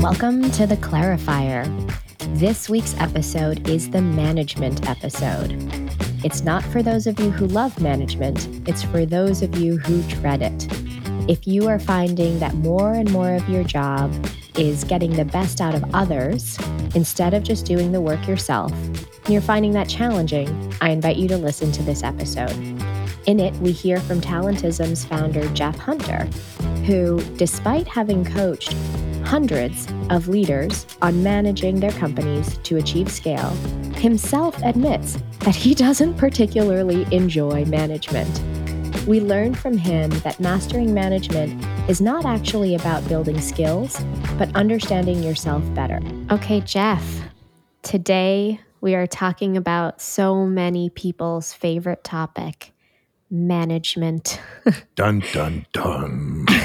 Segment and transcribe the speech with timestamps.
[0.00, 1.66] Welcome to the Clarifier.
[2.38, 5.56] This week's episode is the management episode.
[6.22, 10.02] It's not for those of you who love management, it's for those of you who
[10.02, 10.68] dread it.
[11.28, 14.14] If you are finding that more and more of your job
[14.56, 16.58] is getting the best out of others
[16.94, 21.26] instead of just doing the work yourself, and you're finding that challenging, I invite you
[21.28, 22.79] to listen to this episode.
[23.26, 26.24] In it, we hear from Talentism's founder, Jeff Hunter,
[26.86, 28.74] who, despite having coached
[29.24, 33.50] hundreds of leaders on managing their companies to achieve scale,
[33.96, 38.40] himself admits that he doesn't particularly enjoy management.
[39.06, 44.02] We learned from him that mastering management is not actually about building skills,
[44.38, 46.00] but understanding yourself better.
[46.30, 47.04] Okay, Jeff,
[47.82, 52.72] today we are talking about so many people's favorite topic
[53.30, 54.40] management.
[54.96, 56.46] dun, dun, dun.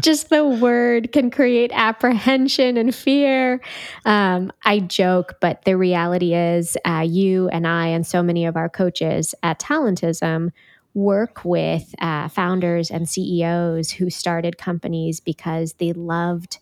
[0.00, 3.60] Just the word can create apprehension and fear.
[4.06, 8.56] Um, I joke, but the reality is, uh, you and I, and so many of
[8.56, 10.50] our coaches at Talentism,
[10.94, 16.58] work with uh, founders and CEOs who started companies because they loved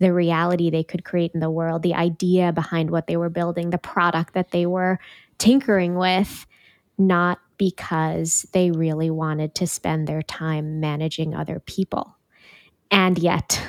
[0.00, 3.70] the reality they could create in the world, the idea behind what they were building,
[3.70, 4.98] the product that they were
[5.38, 6.46] tinkering with
[7.00, 12.16] not because they really wanted to spend their time managing other people.
[12.90, 13.62] And yet,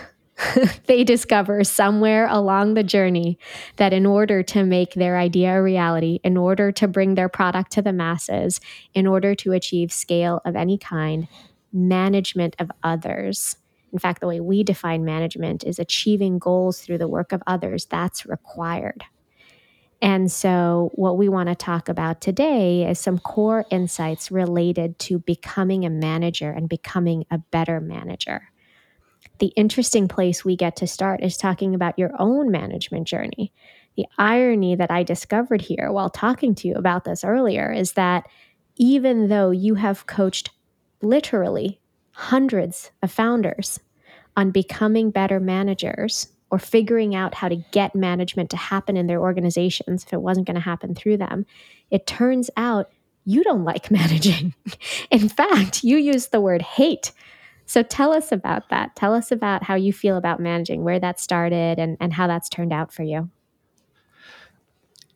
[0.86, 3.38] they discover somewhere along the journey
[3.78, 7.72] that in order to make their idea a reality, in order to bring their product
[7.74, 8.60] to the masses,
[8.94, 11.28] in order to achieve scale of any kind,
[11.72, 13.56] management of others.
[13.94, 17.86] In fact, the way we define management is achieving goals through the work of others.
[17.86, 19.04] That's required.
[20.02, 25.20] And so, what we want to talk about today is some core insights related to
[25.20, 28.50] becoming a manager and becoming a better manager.
[29.38, 33.54] The interesting place we get to start is talking about your own management journey.
[33.96, 38.26] The irony that I discovered here while talking to you about this earlier is that
[38.78, 40.50] even though you have coached
[41.02, 41.80] literally
[42.12, 43.80] hundreds of founders
[44.36, 49.22] on becoming better managers, or figuring out how to get management to happen in their
[49.22, 51.46] organizations if it wasn't going to happen through them,
[51.90, 52.92] it turns out
[53.26, 54.54] you don't like managing.
[55.10, 57.14] in fact, you use the word hate.
[57.66, 58.96] So tell us about that.
[58.98, 62.50] Tell us about how you feel about managing, where that started, and, and how that's
[62.50, 63.30] turned out for you.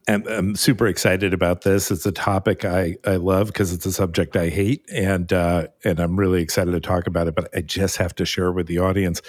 [0.07, 1.91] I'm, I'm super excited about this.
[1.91, 5.99] It's a topic I, I love because it's a subject I hate, and uh, and
[5.99, 7.35] I'm really excited to talk about it.
[7.35, 9.21] But I just have to share with the audience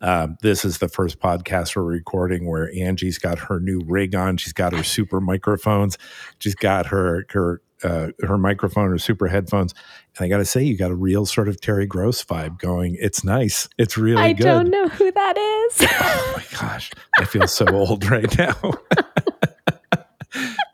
[0.00, 4.36] um, this is the first podcast we're recording where Angie's got her new rig on.
[4.36, 5.98] She's got her super microphones.
[6.38, 9.74] She's got her her uh, her microphone, her super headphones.
[10.16, 12.96] And I got to say, you got a real sort of Terry Gross vibe going.
[12.98, 13.68] It's nice.
[13.78, 14.46] It's really I good.
[14.46, 15.88] I don't know who that is.
[16.00, 18.54] oh my gosh, I feel so old right now.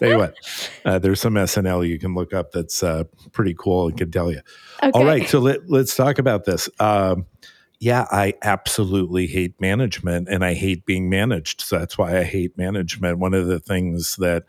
[0.01, 0.35] Tell you what,
[0.85, 4.31] uh, there's some SNL you can look up that's uh, pretty cool and can tell
[4.31, 4.41] you.
[4.83, 4.91] Okay.
[4.93, 6.69] All right, so let, us talk about this.
[6.81, 7.27] Um,
[7.85, 11.61] yeah, I absolutely hate management and I hate being managed.
[11.61, 13.19] So that's why I hate management.
[13.19, 14.45] One of the things that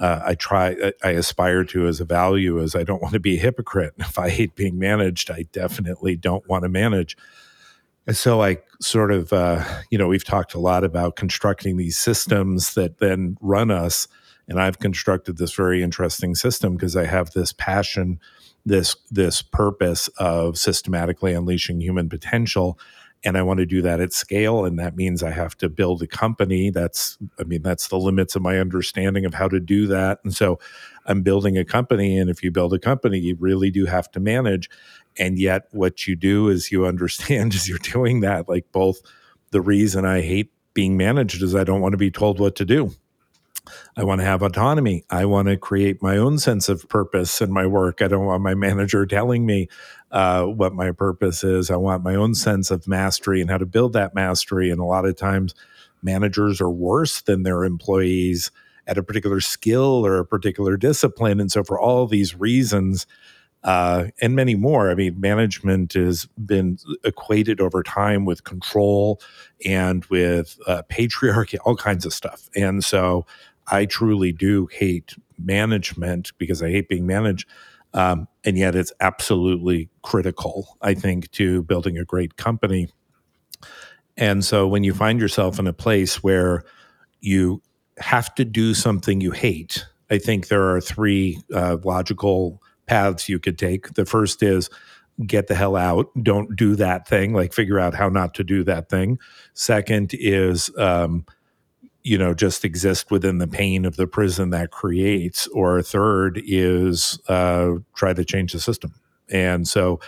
[0.00, 3.36] uh, I try, I aspire to as a value is I don't want to be
[3.36, 3.94] a hypocrite.
[4.00, 7.16] If I hate being managed, I definitely don't want to manage.
[8.08, 11.96] And so I sort of, uh, you know, we've talked a lot about constructing these
[11.96, 14.08] systems that then run us.
[14.48, 18.18] And I've constructed this very interesting system because I have this passion
[18.64, 22.78] this this purpose of systematically unleashing human potential
[23.24, 26.02] and I want to do that at scale and that means I have to build
[26.02, 29.86] a company that's I mean that's the limits of my understanding of how to do
[29.88, 30.18] that.
[30.24, 30.58] And so
[31.06, 34.20] I'm building a company and if you build a company you really do have to
[34.20, 34.68] manage.
[35.18, 39.00] And yet what you do is you understand as you're doing that like both
[39.50, 42.64] the reason I hate being managed is I don't want to be told what to
[42.64, 42.92] do
[43.96, 45.04] I want to have autonomy.
[45.10, 48.02] I want to create my own sense of purpose in my work.
[48.02, 49.68] I don't want my manager telling me
[50.10, 51.70] uh, what my purpose is.
[51.70, 54.70] I want my own sense of mastery and how to build that mastery.
[54.70, 55.54] And a lot of times,
[56.02, 58.50] managers are worse than their employees
[58.86, 61.40] at a particular skill or a particular discipline.
[61.40, 63.06] And so, for all these reasons,
[63.64, 64.90] uh, and many more.
[64.90, 69.20] I mean, management has been equated over time with control
[69.64, 72.48] and with uh, patriarchy, all kinds of stuff.
[72.56, 73.24] And so
[73.68, 77.48] I truly do hate management because I hate being managed.
[77.94, 82.88] Um, and yet it's absolutely critical, I think, to building a great company.
[84.16, 86.64] And so when you find yourself in a place where
[87.20, 87.62] you
[87.98, 93.38] have to do something you hate, I think there are three uh, logical paths you
[93.38, 93.94] could take.
[93.94, 94.68] The first is
[95.26, 96.06] get the hell out.
[96.22, 97.32] Don't do that thing.
[97.32, 99.18] Like figure out how not to do that thing.
[99.54, 101.26] Second is, um,
[102.04, 105.46] you know, just exist within the pain of the prison that creates.
[105.48, 108.94] Or third is uh, try to change the system.
[109.30, 110.00] And so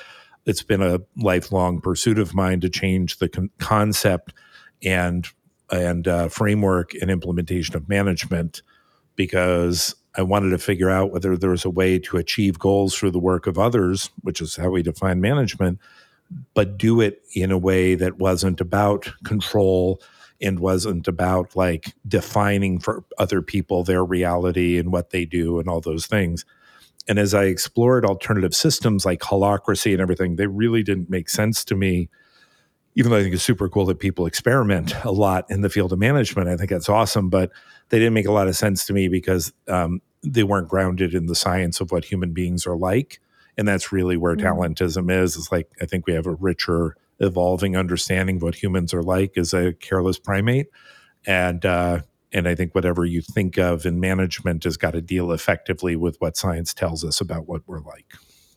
[0.47, 4.35] it's been a lifelong pursuit of mine to change the con- concept
[4.83, 5.27] and
[5.71, 8.61] and uh, framework and implementation of management
[9.17, 13.13] because I wanted to figure out whether there was a way to achieve goals through
[13.13, 15.79] the work of others, which is how we define management,
[16.53, 20.01] but do it in a way that wasn't about control
[20.41, 25.69] and wasn't about like defining for other people their reality and what they do and
[25.69, 26.45] all those things.
[27.07, 31.65] And as I explored alternative systems like holacracy and everything, they really didn't make sense
[31.67, 32.09] to me.
[32.97, 35.93] Even though I think it's super cool that people experiment a lot in the field
[35.93, 37.29] of management, I think that's awesome.
[37.29, 37.51] But
[37.89, 41.27] they didn't make a lot of sense to me because um, they weren't grounded in
[41.27, 43.21] the science of what human beings are like.
[43.59, 44.47] And that's really where mm-hmm.
[44.47, 45.37] talentism is.
[45.37, 49.37] It's like I think we have a richer, evolving understanding of what humans are like
[49.37, 50.67] as a careless primate.
[51.27, 52.01] And uh,
[52.33, 56.17] and I think whatever you think of in management has got to deal effectively with
[56.19, 58.07] what science tells us about what we're like.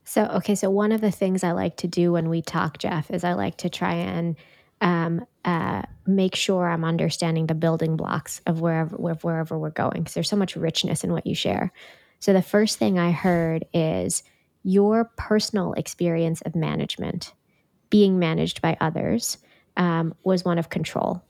[0.04, 3.12] So, okay, so one of the things I like to do when we talk, Jeff,
[3.12, 4.36] is I like to try and
[4.82, 10.14] um, uh, make sure I'm understanding the building blocks of wherever wherever we're going because
[10.14, 11.72] there's so much richness in what you share.
[12.20, 14.24] So the first thing I heard is
[14.64, 17.34] your personal experience of management,
[17.90, 19.38] being managed by others,
[19.78, 21.24] um, was one of control,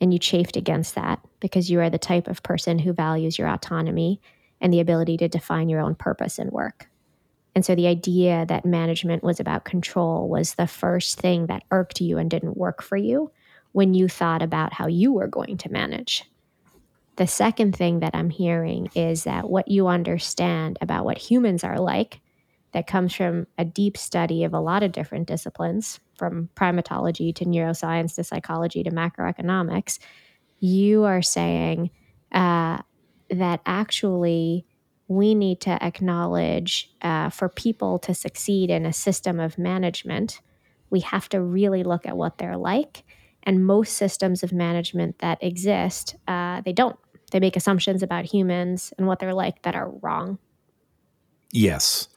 [0.00, 3.48] and you chafed against that because you are the type of person who values your
[3.48, 4.20] autonomy
[4.60, 6.88] and the ability to define your own purpose and work.
[7.54, 12.00] And so the idea that management was about control was the first thing that irked
[12.00, 13.30] you and didn't work for you
[13.72, 16.24] when you thought about how you were going to manage.
[17.16, 21.78] The second thing that I'm hearing is that what you understand about what humans are
[21.78, 22.20] like,
[22.74, 27.44] that comes from a deep study of a lot of different disciplines, from primatology to
[27.44, 30.00] neuroscience to psychology to macroeconomics,
[30.58, 31.90] you are saying
[32.32, 32.78] uh,
[33.30, 34.66] that actually
[35.06, 40.40] we need to acknowledge uh, for people to succeed in a system of management,
[40.90, 43.04] we have to really look at what they're like.
[43.44, 46.96] And most systems of management that exist, uh, they don't.
[47.30, 50.38] They make assumptions about humans and what they're like that are wrong.
[51.52, 52.08] Yes.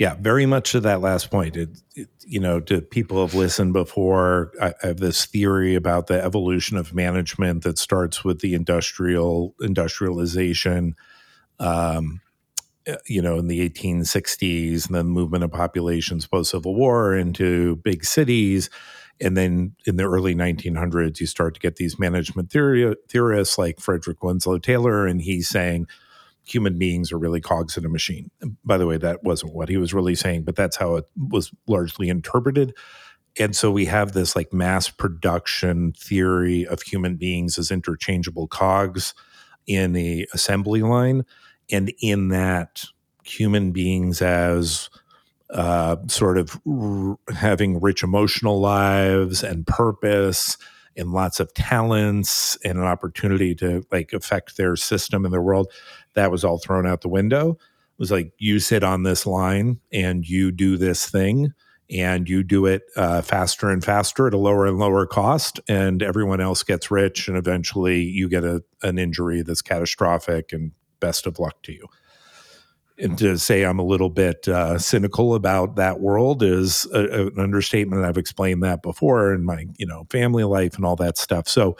[0.00, 1.58] Yeah, very much to that last point.
[1.58, 6.06] It, it, you know, to people have listened before, I, I have this theory about
[6.06, 10.96] the evolution of management that starts with the industrial industrialization
[11.58, 12.22] um,
[12.88, 17.76] uh, you know, in the 1860s, and then movement of populations post Civil War into
[17.76, 18.70] big cities.
[19.20, 23.78] And then in the early 1900s, you start to get these management theory, theorists like
[23.78, 25.88] Frederick Winslow Taylor, and he's saying
[26.50, 28.30] human beings are really cogs in a machine.
[28.64, 31.52] By the way, that wasn't what he was really saying, but that's how it was
[31.66, 32.74] largely interpreted.
[33.38, 39.14] And so we have this like mass production theory of human beings as interchangeable cogs
[39.66, 41.24] in the assembly line
[41.70, 42.84] and in that
[43.24, 44.90] human beings as
[45.50, 50.56] uh, sort of r- having rich emotional lives and purpose
[50.96, 55.70] and lots of talents and an opportunity to like affect their system and their world
[56.14, 59.78] that was all thrown out the window it was like you sit on this line
[59.92, 61.52] and you do this thing
[61.90, 66.02] and you do it uh, faster and faster at a lower and lower cost and
[66.02, 71.26] everyone else gets rich and eventually you get a, an injury that's catastrophic and best
[71.26, 71.86] of luck to you.
[73.00, 77.26] And to say I'm a little bit uh, cynical about that world is a, a,
[77.28, 78.04] an understatement.
[78.04, 81.48] I've explained that before in my you know family life and all that stuff.
[81.48, 81.76] So,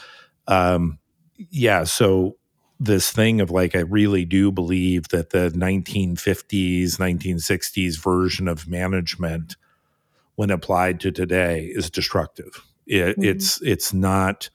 [0.47, 0.99] um,
[1.51, 1.85] yeah.
[1.85, 2.37] So
[2.79, 9.57] this thing of like I really do believe that the 1950s, 1960s version of management,
[10.37, 12.65] when applied to today, is destructive.
[12.87, 13.25] It, mm-hmm.
[13.25, 14.49] It's it's not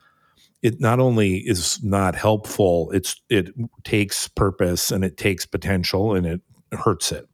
[0.65, 3.49] it not only is not helpful, it's it
[3.83, 6.41] takes purpose and it takes potential and it
[6.71, 7.27] hurts it.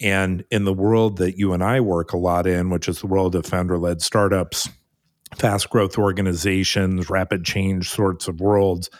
[0.00, 3.06] And in the world that you and I work a lot in, which is the
[3.06, 4.68] world of founder led startups,
[5.36, 8.90] fast growth organizations, rapid change sorts of worlds,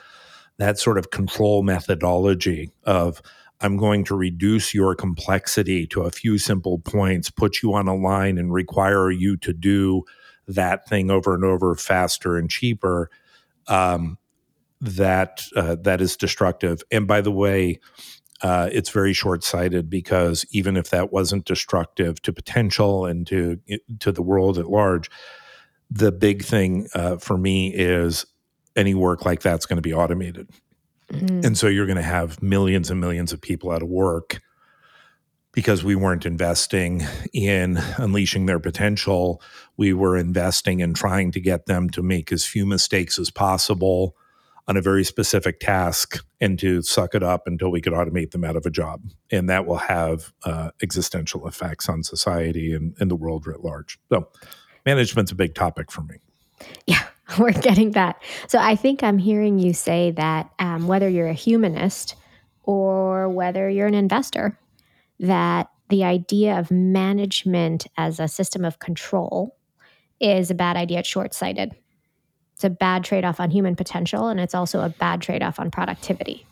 [0.58, 3.20] that sort of control methodology of
[3.60, 7.94] I'm going to reduce your complexity to a few simple points, put you on a
[7.94, 10.04] line, and require you to do
[10.46, 13.10] that thing over and over faster and cheaper
[13.68, 14.18] um,
[14.80, 16.82] that uh, that is destructive.
[16.90, 17.80] And by the way,
[18.42, 23.58] uh, it's very short-sighted because even if that wasn't destructive to potential and to
[24.00, 25.10] to the world at large,
[25.90, 28.26] the big thing uh, for me is
[28.76, 30.50] any work like that's going to be automated,
[31.12, 31.40] mm-hmm.
[31.44, 34.40] and so you're going to have millions and millions of people out of work
[35.52, 39.40] because we weren't investing in unleashing their potential.
[39.76, 44.16] We were investing in trying to get them to make as few mistakes as possible
[44.66, 48.44] on a very specific task and to suck it up until we could automate them
[48.44, 49.02] out of a job.
[49.30, 53.98] And that will have uh, existential effects on society and, and the world writ large.
[54.08, 54.28] So,
[54.86, 56.16] management's a big topic for me.
[56.86, 57.02] Yeah,
[57.38, 58.22] we're getting that.
[58.48, 62.14] So, I think I'm hearing you say that um, whether you're a humanist
[62.62, 64.58] or whether you're an investor,
[65.20, 69.56] that the idea of management as a system of control
[70.20, 71.00] is a bad idea.
[71.00, 71.72] It's short sighted.
[72.64, 75.60] It's a bad trade off on human potential, and it's also a bad trade off
[75.60, 76.46] on productivity,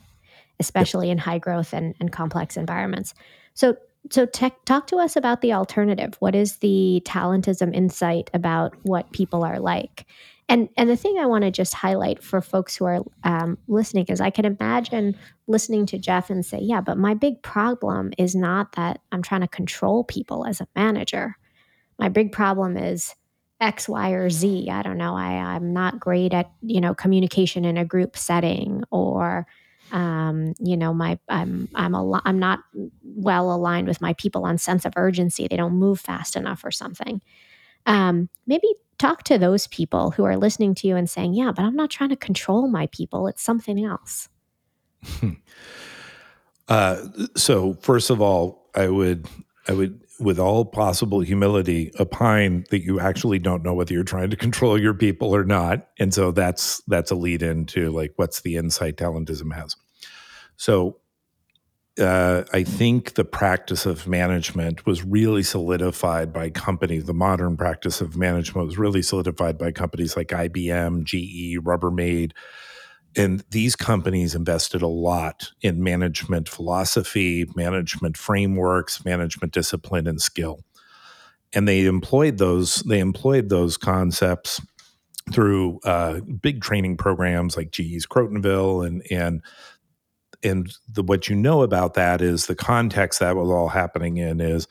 [0.61, 1.13] especially yep.
[1.13, 3.15] in high growth and, and complex environments.
[3.55, 3.79] So,
[4.11, 6.17] so tech, talk to us about the alternative.
[6.19, 10.05] What is the talentism insight about what people are like?
[10.51, 14.05] And and the thing I want to just highlight for folks who are um, listening
[14.09, 15.17] is I can imagine
[15.47, 19.41] listening to Jeff and say, yeah, but my big problem is not that I'm trying
[19.41, 21.39] to control people as a manager.
[21.99, 23.15] My big problem is
[23.63, 24.69] X, Y, or Z.
[24.71, 25.17] I don't know.
[25.17, 29.47] I, I'm not great at you know communication in a group setting, or
[29.93, 32.61] um, you know, my I'm I'm a I'm not
[33.03, 35.47] well aligned with my people on sense of urgency.
[35.47, 37.23] They don't move fast enough, or something.
[37.87, 41.63] Um, maybe talk to those people who are listening to you and saying, "Yeah, but
[41.63, 43.29] I'm not trying to control my people.
[43.29, 44.29] It's something else."
[46.69, 46.97] uh,
[47.37, 49.29] so, first of all, I would
[49.69, 54.31] I would with all possible humility, opine that you actually don't know whether you're trying
[54.31, 55.89] to control your people or not.
[55.99, 59.77] And so that's that's a lead into like what's the insight talentism has.
[60.57, 60.99] So
[62.01, 67.05] uh, I think the practice of management was really solidified by companies.
[67.05, 72.33] The modern practice of management was really solidified by companies like IBM, GE, Rubbermaid,
[73.17, 80.61] and these companies invested a lot in management philosophy, management frameworks, management discipline, and skill.
[81.53, 82.77] And they employed those.
[82.77, 84.61] They employed those concepts
[85.33, 89.43] through uh, big training programs like GE's Crotonville and and
[90.43, 94.41] and the, what you know about that is the context that was all happening in
[94.41, 94.67] is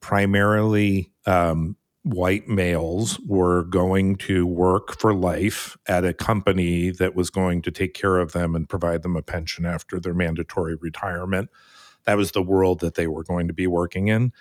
[0.00, 7.30] primarily um, white males were going to work for life at a company that was
[7.30, 11.48] going to take care of them and provide them a pension after their mandatory retirement.
[12.04, 14.32] That was the world that they were going to be working in.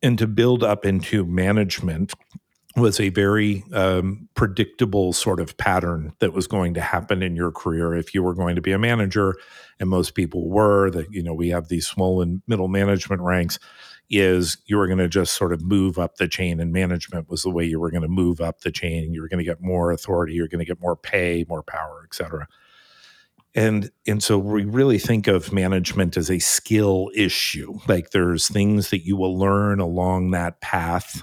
[0.00, 2.14] And to build up into management
[2.76, 7.50] was a very um, predictable sort of pattern that was going to happen in your
[7.50, 9.34] career if you were going to be a manager
[9.80, 13.58] and most people were that you know we have these small and middle management ranks
[14.08, 17.42] is you were going to just sort of move up the chain and management was
[17.42, 19.12] the way you were going to move up the chain.
[19.12, 22.02] You were going to get more authority you're going to get more pay more power
[22.04, 22.46] et cetera.
[23.54, 27.78] And and so we really think of management as a skill issue.
[27.88, 31.22] Like there's things that you will learn along that path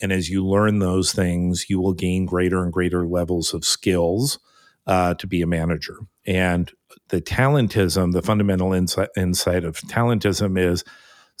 [0.00, 4.38] and as you learn those things you will gain greater and greater levels of skills
[4.86, 5.98] uh, to be a manager.
[6.26, 6.72] And
[7.10, 10.82] the talentism the fundamental insight, insight of talentism is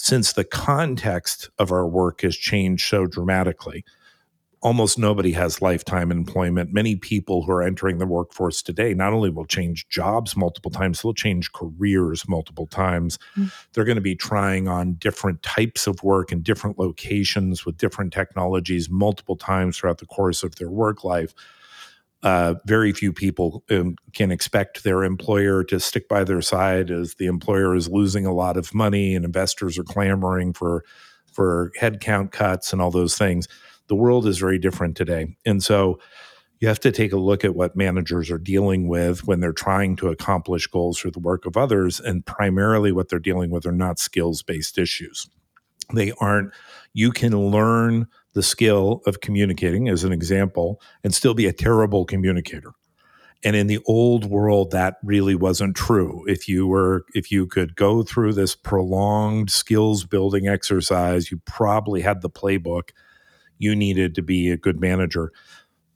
[0.00, 3.84] since the context of our work has changed so dramatically,
[4.62, 6.72] almost nobody has lifetime employment.
[6.72, 11.02] Many people who are entering the workforce today not only will change jobs multiple times,
[11.02, 13.18] they'll change careers multiple times.
[13.36, 13.48] Mm-hmm.
[13.74, 18.12] They're going to be trying on different types of work in different locations with different
[18.14, 21.34] technologies multiple times throughout the course of their work life
[22.22, 27.14] uh, very few people um, can expect their employer to stick by their side as
[27.14, 30.84] the employer is losing a lot of money and investors are clamoring for
[31.32, 33.46] for headcount cuts and all those things.
[33.86, 35.98] The world is very different today, and so
[36.60, 39.96] you have to take a look at what managers are dealing with when they're trying
[39.96, 43.72] to accomplish goals through the work of others, and primarily what they're dealing with are
[43.72, 45.26] not skills based issues.
[45.92, 46.52] They aren't.
[46.92, 52.04] You can learn the skill of communicating, as an example, and still be a terrible
[52.04, 52.72] communicator.
[53.42, 56.24] And in the old world, that really wasn't true.
[56.26, 62.02] If you were, if you could go through this prolonged skills building exercise, you probably
[62.02, 62.90] had the playbook
[63.58, 65.32] you needed to be a good manager.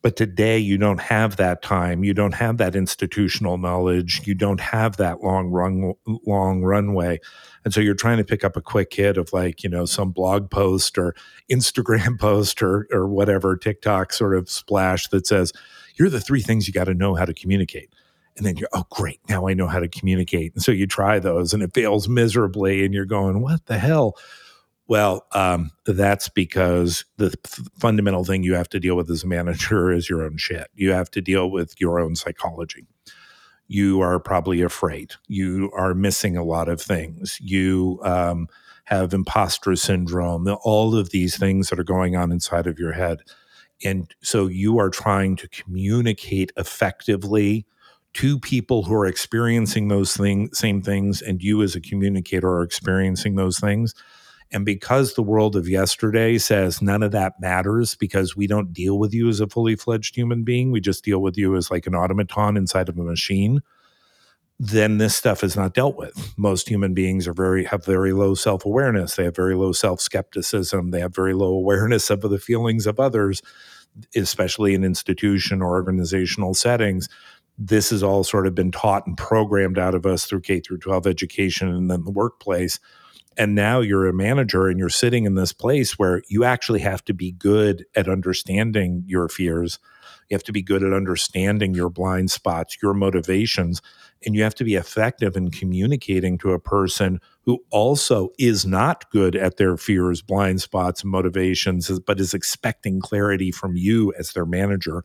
[0.05, 2.05] But today, you don't have that time.
[2.05, 4.21] You don't have that institutional knowledge.
[4.27, 5.95] You don't have that long run,
[6.27, 7.21] long runway.
[7.65, 10.11] And so you're trying to pick up a quick hit of like, you know, some
[10.11, 11.17] blog post or
[11.51, 15.55] Instagram post or, or whatever, TikTok sort of splash that says,
[15.95, 17.89] here are the three things you got to know how to communicate.
[18.37, 20.53] And then you're, oh, great, now I know how to communicate.
[20.53, 22.85] And so you try those and it fails miserably.
[22.85, 24.19] And you're going, what the hell?
[24.87, 27.35] Well, um, that's because the
[27.79, 30.69] fundamental thing you have to deal with as a manager is your own shit.
[30.75, 32.87] You have to deal with your own psychology.
[33.67, 35.15] You are probably afraid.
[35.27, 37.39] You are missing a lot of things.
[37.41, 38.49] You um,
[38.85, 43.21] have imposter syndrome, all of these things that are going on inside of your head.
[43.83, 47.67] And so you are trying to communicate effectively
[48.15, 52.63] to people who are experiencing those thing, same things, and you as a communicator are
[52.63, 53.95] experiencing those things.
[54.55, 58.99] And because the world of yesterday says none of that matters because we don't deal
[59.01, 61.89] with you as a fully fledged human being, we just deal with you as like
[61.89, 63.63] an automaton inside of a machine,
[64.61, 66.33] then this stuff is not dealt with.
[66.39, 69.17] Most human beings are very have very low self-awareness.
[69.17, 70.93] They have very low self-skepticism.
[70.93, 73.43] They have very low awareness of the feelings of others,
[74.15, 77.09] especially in institution or organizational settings
[77.57, 80.79] this has all sort of been taught and programmed out of us through K through
[80.79, 82.81] 12 education and then the workplace.
[83.37, 87.05] And now you're a manager and you're sitting in this place where you actually have
[87.07, 89.79] to be good at understanding your fears.
[90.31, 93.83] You have to be good at understanding your blind spots, your motivations,
[94.25, 99.11] and you have to be effective in communicating to a person who also is not
[99.11, 104.47] good at their fears, blind spots, motivations, but is expecting clarity from you as their
[104.47, 105.05] manager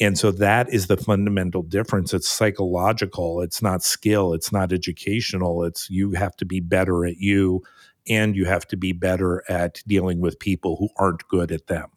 [0.00, 2.14] and so that is the fundamental difference.
[2.14, 5.64] It's psychological, it's not skill, it's not educational.
[5.64, 7.62] It's you have to be better at you
[8.08, 11.88] and you have to be better at dealing with people who aren't good at them.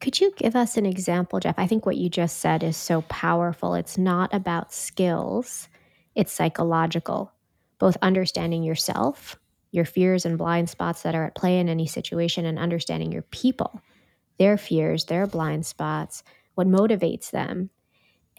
[0.00, 1.54] Could you give us an example, Jeff?
[1.58, 3.74] I think what you just said is so powerful.
[3.74, 5.68] It's not about skills,
[6.14, 7.32] it's psychological,
[7.78, 9.38] both understanding yourself,
[9.70, 13.22] your fears and blind spots that are at play in any situation, and understanding your
[13.22, 13.80] people,
[14.38, 16.22] their fears, their blind spots
[16.56, 17.70] what motivates them.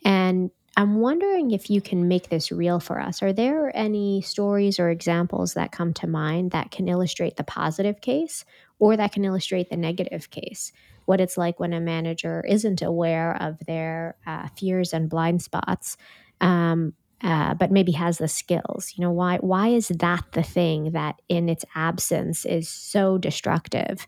[0.04, 3.24] And I'm wondering if you can make this real for us.
[3.24, 8.00] Are there any stories or examples that come to mind that can illustrate the positive
[8.00, 8.46] case
[8.78, 10.72] or that can illustrate the negative case?
[11.06, 15.98] What it's like when a manager isn't aware of their uh, fears and blind spots,
[16.42, 16.94] um,
[17.24, 18.94] uh, but maybe has the skills.
[18.96, 24.06] You know, why why is that the thing that in its absence is so destructive,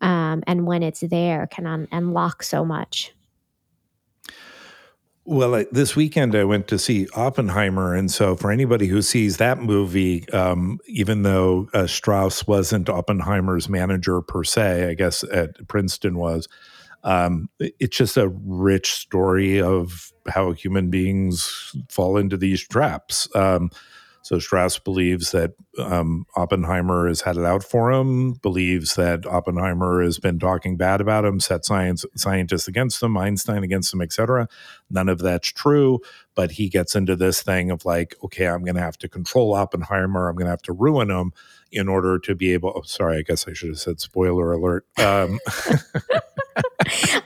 [0.00, 3.12] um, and when it's there can un- unlock so much?
[5.24, 9.36] Well, I, this weekend I went to see Oppenheimer, and so for anybody who sees
[9.36, 15.68] that movie, um, even though uh, Strauss wasn't Oppenheimer's manager per se, I guess at
[15.68, 16.48] Princeton was.
[17.04, 23.28] Um, it's just a rich story of how human beings fall into these traps.
[23.34, 23.70] Um,
[24.22, 30.02] so Strauss believes that um, Oppenheimer has had it out for him, believes that Oppenheimer
[30.02, 34.48] has been talking bad about him, set science scientists against him, Einstein against him, etc.
[34.90, 35.98] None of that's true,
[36.36, 39.54] but he gets into this thing of like, okay, I'm going to have to control
[39.54, 41.32] Oppenheimer, I'm going to have to ruin him
[41.72, 42.72] in order to be able.
[42.76, 44.86] Oh, sorry, I guess I should have said spoiler alert.
[44.98, 45.40] Um,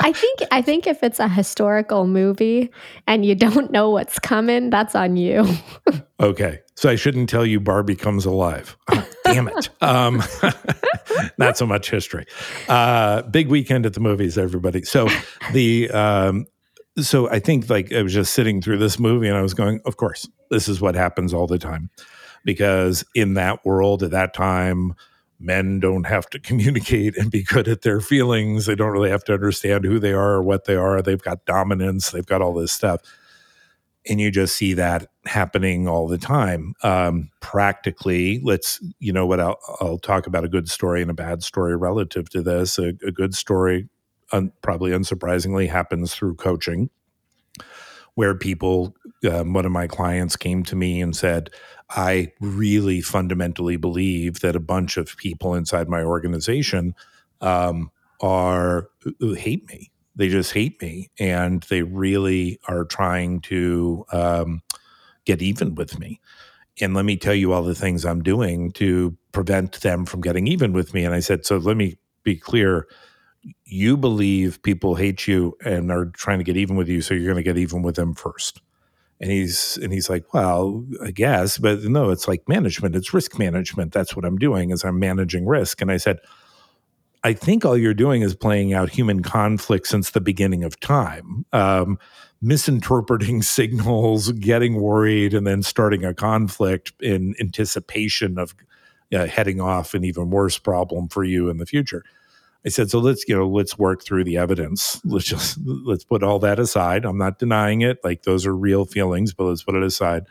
[0.00, 2.70] I think I think if it's a historical movie
[3.06, 5.44] and you don't know what's coming, that's on you.
[6.20, 8.76] okay, so I shouldn't tell you Barbie comes alive.
[8.88, 9.70] Oh, damn it!
[9.80, 10.22] Um,
[11.38, 12.26] not so much history.
[12.68, 14.82] Uh, big weekend at the movies, everybody.
[14.82, 15.08] So
[15.52, 16.46] the um,
[16.98, 19.80] so I think like I was just sitting through this movie and I was going,
[19.84, 21.90] of course, this is what happens all the time,
[22.44, 24.94] because in that world at that time
[25.38, 28.66] men don't have to communicate and be good at their feelings.
[28.66, 31.00] They don't really have to understand who they are or what they are.
[31.02, 33.00] They've got dominance, they've got all this stuff.
[34.08, 36.74] And you just see that happening all the time.
[36.82, 41.14] Um, practically, let's, you know what, I'll, I'll, talk about a good story and a
[41.14, 42.78] bad story relative to this.
[42.78, 43.88] A, a good story,
[44.32, 46.88] un, probably unsurprisingly, happens through coaching,
[48.14, 48.94] where people,
[49.28, 51.50] um, one of my clients came to me and said,
[51.90, 56.94] I really fundamentally believe that a bunch of people inside my organization
[57.40, 57.90] um,
[58.20, 58.88] are
[59.20, 59.90] who hate me.
[60.16, 64.62] They just hate me, and they really are trying to um,
[65.26, 66.20] get even with me.
[66.81, 70.46] And let me tell you all the things I'm doing to prevent them from getting
[70.46, 71.05] even with me.
[71.05, 72.87] And I said, so let me be clear.
[73.64, 77.24] You believe people hate you and are trying to get even with you, so you're
[77.24, 78.61] going to get even with them first.
[79.20, 82.96] And he's and he's like, well, I guess, but no, it's like management.
[82.96, 83.92] It's risk management.
[83.92, 85.81] That's what I'm doing is I'm managing risk.
[85.81, 86.18] And I said,
[87.26, 91.44] I think all you're doing is playing out human conflict since the beginning of time,
[91.52, 91.98] um,
[92.40, 98.54] misinterpreting signals, getting worried, and then starting a conflict in anticipation of
[99.12, 102.04] uh, heading off an even worse problem for you in the future.
[102.64, 105.00] I said, so let's, you know, let's work through the evidence.
[105.04, 107.04] Let's just, let's put all that aside.
[107.04, 107.98] I'm not denying it.
[108.04, 110.26] Like those are real feelings, but let's put it aside.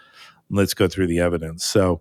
[0.49, 1.65] Let's go through the evidence.
[1.65, 1.99] So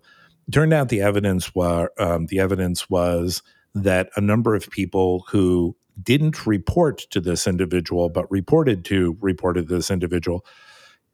[0.53, 3.43] turned out the evidence was, um, the evidence was
[3.75, 9.67] that a number of people who didn't report to this individual, but reported to reported
[9.67, 10.45] this individual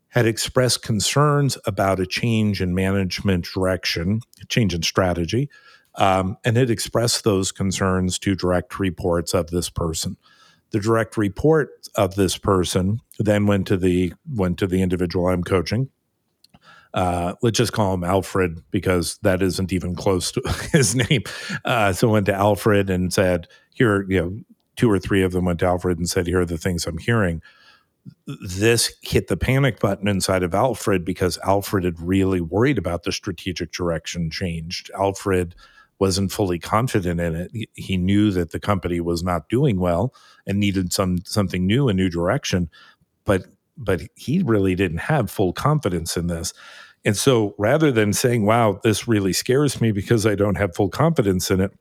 [0.09, 5.49] had expressed concerns about a change in management direction, change in strategy,
[5.95, 10.15] Um, and it expressed those concerns to direct reports of this person.
[10.71, 15.43] The direct report of this person then went to the went to the individual I'm
[15.43, 15.89] coaching.
[16.93, 21.23] Uh, let's just call him Alfred because that isn't even close to his name.
[21.63, 24.39] Uh, so went to Alfred and said, "Here, you know,
[24.75, 26.97] two or three of them went to Alfred and said, "Here are the things I'm
[26.97, 27.41] hearing."
[28.25, 33.11] This hit the panic button inside of Alfred because Alfred had really worried about the
[33.11, 34.89] strategic direction changed.
[34.97, 35.53] Alfred
[35.99, 37.69] wasn't fully confident in it.
[37.75, 40.15] He knew that the company was not doing well
[40.47, 42.71] and needed some something new, a new direction,
[43.23, 43.45] but
[43.83, 46.53] but he really didn't have full confidence in this.
[47.03, 50.89] And so rather than saying, wow, this really scares me because I don't have full
[50.89, 51.71] confidence in it,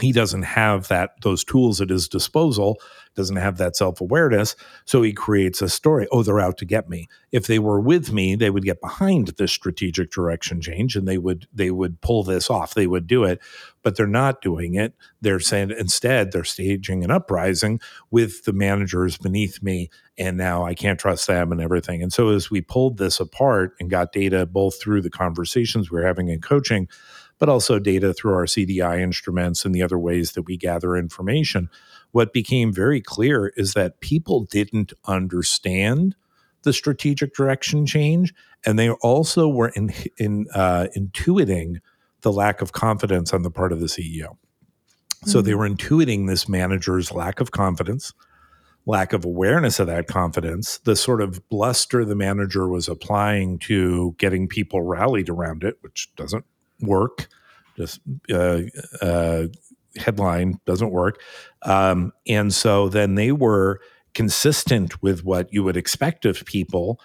[0.00, 2.80] he doesn't have that those tools at his disposal
[3.14, 7.08] doesn't have that self-awareness so he creates a story oh they're out to get me.
[7.30, 11.18] If they were with me they would get behind this strategic direction change and they
[11.18, 13.40] would they would pull this off they would do it
[13.82, 14.94] but they're not doing it.
[15.20, 20.74] They're saying instead they're staging an uprising with the managers beneath me and now i
[20.74, 22.02] can't trust them and everything.
[22.02, 26.00] And so as we pulled this apart and got data both through the conversations we
[26.00, 26.88] we're having in coaching
[27.42, 31.68] but also data through our CDI instruments and the other ways that we gather information.
[32.12, 36.14] What became very clear is that people didn't understand
[36.62, 38.32] the strategic direction change,
[38.64, 41.78] and they also were in, in uh, intuiting
[42.20, 44.36] the lack of confidence on the part of the CEO.
[45.24, 45.46] So mm-hmm.
[45.48, 48.12] they were intuiting this manager's lack of confidence,
[48.86, 54.14] lack of awareness of that confidence, the sort of bluster the manager was applying to
[54.18, 56.44] getting people rallied around it, which doesn't
[56.82, 57.28] work.
[57.76, 58.62] Just uh,
[59.00, 59.46] uh,
[59.96, 61.20] headline doesn't work.
[61.62, 63.80] Um, and so then they were
[64.14, 67.00] consistent with what you would expect of people.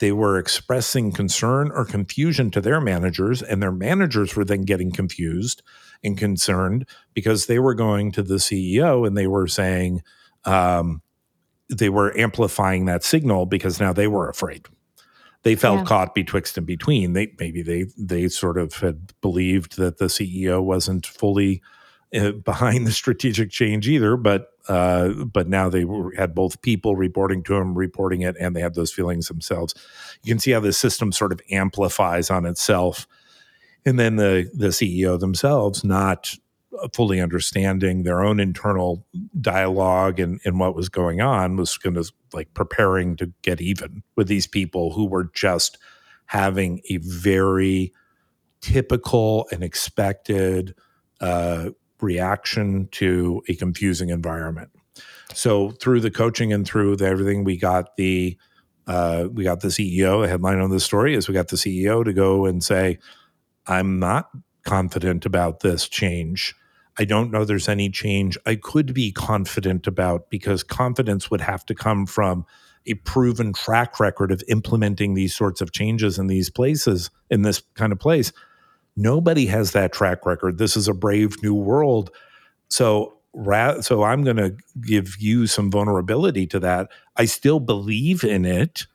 [0.00, 4.90] They were expressing concern or confusion to their managers, and their managers were then getting
[4.90, 5.62] confused
[6.02, 10.02] and concerned because they were going to the CEO and they were saying,
[10.44, 11.02] um,
[11.68, 14.66] they were amplifying that signal because now they were afraid
[15.42, 15.84] they felt yeah.
[15.84, 17.12] caught betwixt and between.
[17.12, 21.62] They maybe they they sort of had believed that the CEO wasn't fully
[22.14, 26.94] uh, behind the strategic change either, but uh, but now they were, had both people
[26.94, 29.74] reporting to him, reporting it, and they had those feelings themselves.
[30.22, 33.06] You can see how the system sort of amplifies on itself,
[33.84, 36.34] and then the the CEO themselves not
[36.92, 39.06] fully understanding their own internal
[39.40, 44.02] dialogue and, and what was going on was going to like preparing to get even
[44.16, 45.78] with these people who were just
[46.26, 47.92] having a very
[48.60, 50.74] typical and expected
[51.20, 54.70] uh, reaction to a confusing environment.
[55.34, 58.36] So through the coaching and through the, everything, we got the
[58.86, 60.22] uh, we got the CEO.
[60.22, 62.98] The headline on the story is we got the CEO to go and say,
[63.66, 64.30] "I'm not
[64.64, 66.54] confident about this change."
[66.98, 71.64] I don't know there's any change I could be confident about because confidence would have
[71.66, 72.44] to come from
[72.86, 77.62] a proven track record of implementing these sorts of changes in these places, in this
[77.74, 78.32] kind of place.
[78.96, 80.58] Nobody has that track record.
[80.58, 82.10] This is a brave new world.
[82.68, 83.14] So,
[83.80, 86.90] so I'm going to give you some vulnerability to that.
[87.16, 88.86] I still believe in it.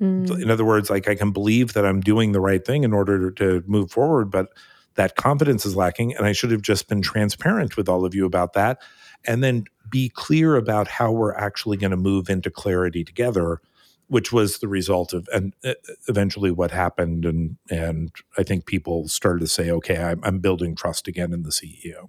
[0.00, 0.42] Mm.
[0.42, 3.30] In other words, like I can believe that I'm doing the right thing in order
[3.32, 4.48] to move forward, but
[4.94, 6.14] that confidence is lacking.
[6.14, 8.80] And I should have just been transparent with all of you about that.
[9.24, 13.60] And then be clear about how we're actually going to move into clarity together,
[14.08, 15.74] which was the result of, and uh,
[16.08, 17.24] eventually what happened.
[17.24, 21.42] And, and I think people started to say, okay, I'm, I'm building trust again in
[21.42, 22.08] the CEO.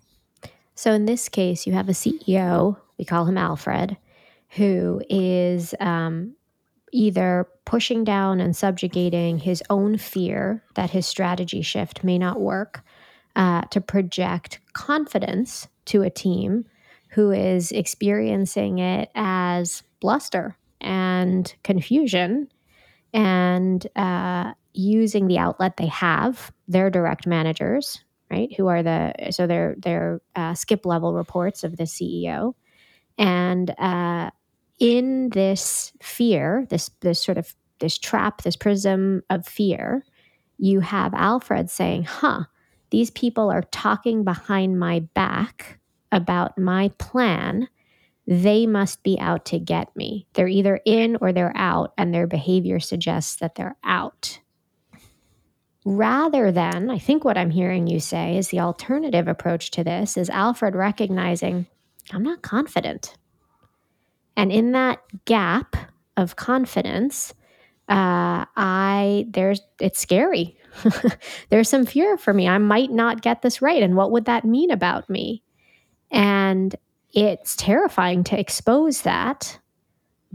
[0.76, 3.98] So in this case, you have a CEO, we call him Alfred,
[4.50, 6.36] who is um,
[6.92, 12.84] either pushing down and subjugating his own fear that his strategy shift may not work
[13.36, 16.66] uh, to project confidence to a team
[17.10, 22.48] who is experiencing it as bluster and confusion
[23.14, 29.46] and uh, using the outlet they have their direct managers right who are the so
[29.46, 32.54] they're they're uh, skip level reports of the ceo
[33.18, 34.32] and uh,
[34.82, 40.04] in this fear, this this sort of this trap, this prism of fear,
[40.58, 42.46] you have Alfred saying, "Huh,
[42.90, 45.80] these people are talking behind my back
[46.12, 47.70] about my plan.
[48.26, 50.28] They must be out to get me.
[50.34, 54.40] They're either in or they're out, and their behavior suggests that they're out."
[55.86, 60.18] Rather than, I think what I'm hearing you say is the alternative approach to this
[60.18, 61.68] is Alfred recognizing,
[62.12, 63.16] I'm not confident.
[64.42, 65.76] And in that gap
[66.18, 67.36] of confidence,
[67.88, 70.58] uh, I there's it's scary.
[71.50, 72.48] There's some fear for me.
[72.48, 73.84] I might not get this right.
[73.84, 75.44] And what would that mean about me?
[76.10, 76.76] And
[77.14, 79.60] it's terrifying to expose that.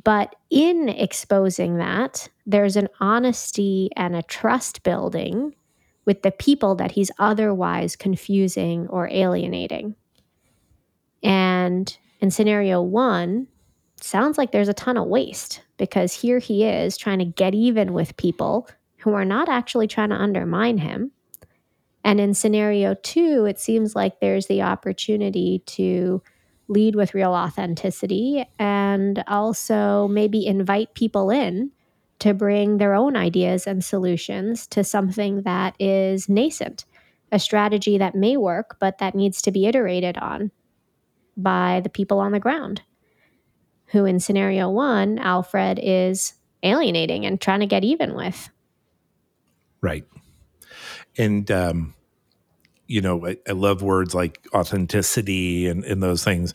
[0.05, 5.53] But in exposing that, there's an honesty and a trust building
[6.05, 9.97] with the people that he's otherwise confusing or alienating.
[11.25, 13.49] And in scenario one,
[14.01, 17.93] sounds like there's a ton of waste because here he is trying to get even
[17.93, 21.13] with people who are not actually trying to undermine him.
[22.05, 26.23] And in scenario two, it seems like there's the opportunity to
[26.69, 31.71] lead with real authenticity and also maybe invite people in
[32.19, 36.85] to bring their own ideas and solutions to something that is nascent,
[37.31, 40.51] a strategy that may work, but that needs to be iterated on
[41.37, 42.83] by the people on the ground.
[43.89, 48.51] Who in scenario one, Alfred is alienating and trying to get even with.
[49.81, 50.05] Right.
[51.17, 51.95] And, um,
[52.87, 56.53] you know, I, I love words like authenticity and, and those things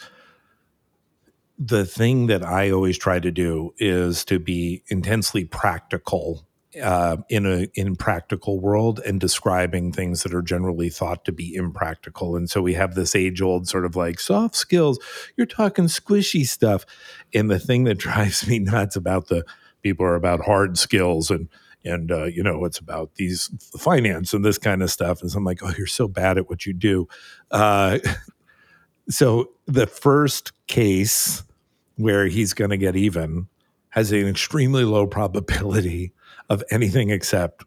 [1.63, 6.47] the thing that I always try to do is to be intensely practical
[6.81, 11.53] uh, in a in practical world and describing things that are generally thought to be
[11.55, 12.35] impractical.
[12.35, 14.99] And so we have this age old sort of like soft skills.
[15.35, 16.85] You're talking squishy stuff,
[17.33, 19.43] and the thing that drives me nuts about the
[19.81, 21.49] people are about hard skills and
[21.83, 25.21] and uh, you know it's about these finance and this kind of stuff.
[25.21, 27.07] And so I'm like, oh, you're so bad at what you do.
[27.49, 27.99] Uh,
[29.09, 31.43] so the first case
[31.95, 33.47] where he's going to get even
[33.89, 36.13] has an extremely low probability
[36.51, 37.63] of anything except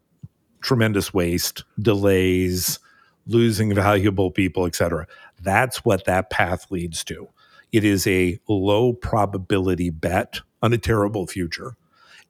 [0.61, 2.79] tremendous waste, delays,
[3.27, 5.07] losing valuable people, etc.
[5.41, 7.29] That's what that path leads to.
[7.73, 11.77] It is a low probability bet on a terrible future.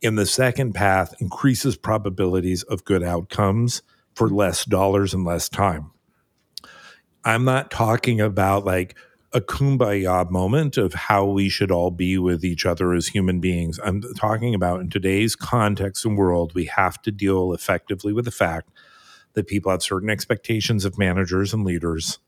[0.01, 3.83] In the second path increases probabilities of good outcomes
[4.14, 5.90] for less dollars and less time.
[7.25, 8.97] I'm not talking about like
[9.35, 13.81] a kumbaya moment of how we should all be with each other as human beings.
[13.83, 18.31] I'm talking about in today's context and world, we have to deal effectively with the
[18.31, 18.70] fact
[19.33, 22.20] that people have certain expectations of managers and leaders.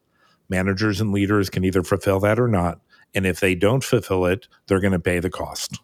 [0.49, 2.81] Managers and leaders can either fulfill that or not.
[3.15, 5.79] And if they don't fulfill it, they're going to pay the cost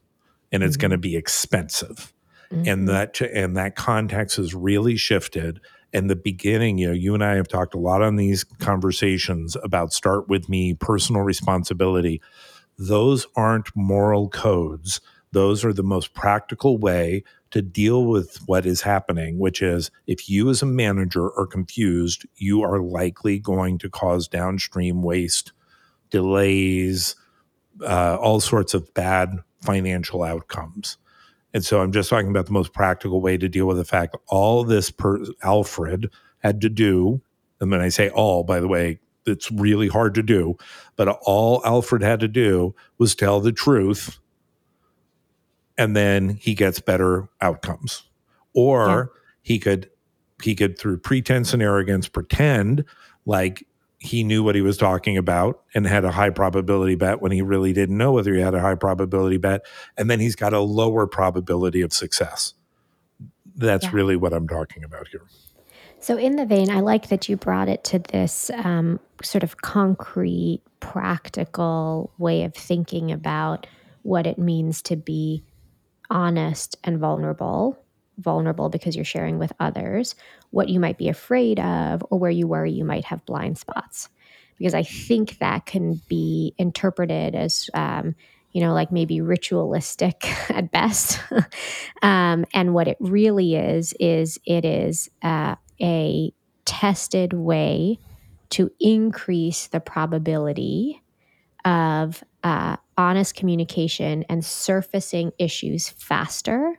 [0.53, 0.83] and it's mm-hmm.
[0.83, 2.13] going to be expensive.
[2.53, 2.69] Mm-hmm.
[2.69, 5.61] And that and that context has really shifted
[5.93, 9.57] in the beginning, you know, you and I have talked a lot on these conversations
[9.63, 12.21] about start with me, personal responsibility.
[12.79, 15.01] Those aren't moral codes.
[15.33, 20.29] Those are the most practical way to deal with what is happening, which is if
[20.29, 25.53] you as a manager are confused, you are likely going to cause downstream waste,
[26.11, 27.15] delays,
[27.83, 30.97] uh, all sorts of bad financial outcomes.
[31.55, 34.17] And so I'm just talking about the most practical way to deal with the fact
[34.29, 37.21] all this per Alfred had to do,
[37.61, 40.57] and when I say all, by the way, it's really hard to do,
[40.97, 44.19] but all Alfred had to do was tell the truth
[45.79, 48.05] and then he gets better outcomes.
[48.55, 49.21] Or yeah.
[49.43, 49.91] he could
[50.43, 52.85] he could through pretense and arrogance pretend
[53.25, 53.67] like
[54.03, 57.41] he knew what he was talking about and had a high probability bet when he
[57.41, 59.65] really didn't know whether he had a high probability bet.
[59.97, 62.55] And then he's got a lower probability of success.
[63.55, 63.91] That's yeah.
[63.93, 65.23] really what I'm talking about here.
[66.01, 69.59] So, in the vein, I like that you brought it to this um, sort of
[69.59, 73.69] concrete, practical way of thinking about
[74.03, 75.45] what it means to be
[76.11, 77.79] honest and vulnerable.
[78.19, 80.15] Vulnerable because you're sharing with others,
[80.51, 84.09] what you might be afraid of or where you worry you might have blind spots.
[84.59, 88.15] Because I think that can be interpreted as, um,
[88.53, 91.19] you know, like maybe ritualistic at best.
[92.03, 96.33] um, and what it really is, is it is uh, a
[96.65, 97.99] tested way
[98.51, 101.03] to increase the probability
[101.65, 106.79] of uh, honest communication and surfacing issues faster,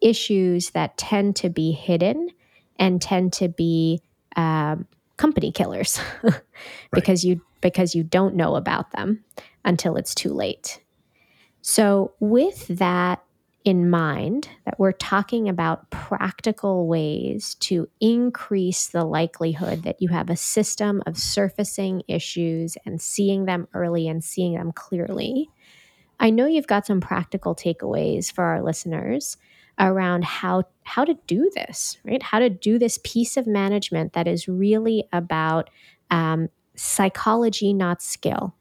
[0.00, 2.30] issues that tend to be hidden
[2.78, 4.00] and tend to be
[4.36, 5.98] um, company killers
[6.92, 7.30] because right.
[7.30, 9.24] you because you don't know about them
[9.64, 10.80] until it's too late.
[11.62, 13.22] So with that
[13.64, 20.30] in mind that we're talking about practical ways to increase the likelihood that you have
[20.30, 25.50] a system of surfacing issues and seeing them early and seeing them clearly.
[26.20, 29.36] I know you've got some practical takeaways for our listeners
[29.78, 32.22] around how how to do this, right?
[32.22, 35.70] How to do this piece of management that is really about
[36.10, 38.54] um, psychology, not skill,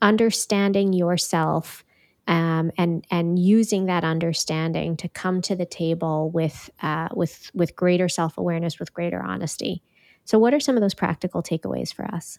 [0.00, 1.84] understanding yourself
[2.28, 7.76] um, and and using that understanding to come to the table with uh, with with
[7.76, 9.82] greater self awareness, with greater honesty.
[10.24, 12.38] So, what are some of those practical takeaways for us?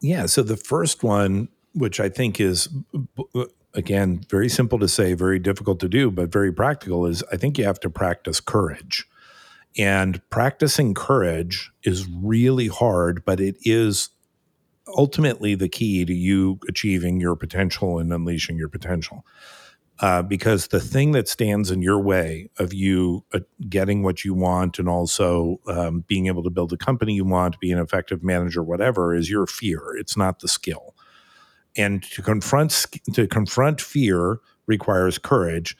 [0.00, 0.26] Yeah.
[0.26, 2.68] So the first one, which I think is
[3.74, 7.58] again very simple to say, very difficult to do, but very practical, is I think
[7.58, 9.06] you have to practice courage.
[9.78, 14.10] And practicing courage is really hard, but it is
[14.96, 19.24] ultimately the key to you achieving your potential and unleashing your potential.
[20.00, 24.32] Uh, because the thing that stands in your way of you uh, getting what you
[24.32, 28.24] want and also um, being able to build a company you want, be an effective
[28.24, 29.94] manager, whatever, is your fear.
[29.98, 30.94] It's not the skill.
[31.76, 35.76] And to confront to confront fear requires courage.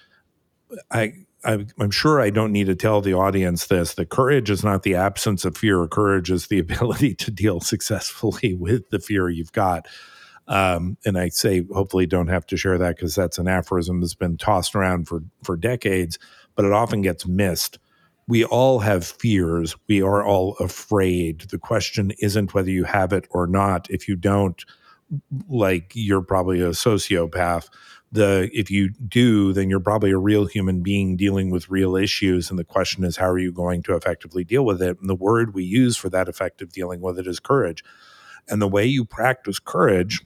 [0.90, 4.62] I I, am sure I don't need to tell the audience this that courage is
[4.62, 5.86] not the absence of fear.
[5.86, 9.86] Courage is the ability to deal successfully with the fear you've got.
[10.48, 14.14] Um, and I say, hopefully, don't have to share that because that's an aphorism that's
[14.14, 16.18] been tossed around for, for decades,
[16.56, 17.78] but it often gets missed.
[18.26, 19.76] We all have fears.
[19.88, 21.42] We are all afraid.
[21.50, 23.88] The question isn't whether you have it or not.
[23.90, 24.64] If you don't,
[25.48, 27.68] like, you're probably a sociopath
[28.12, 32.50] the if you do then you're probably a real human being dealing with real issues
[32.50, 34.98] and the question is how are you going to effectively deal with it?
[35.00, 37.84] And the word we use for that effective dealing with it is courage.
[38.48, 40.24] And the way you practice courage